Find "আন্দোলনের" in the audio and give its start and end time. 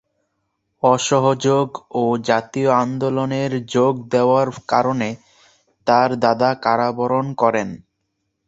2.83-3.51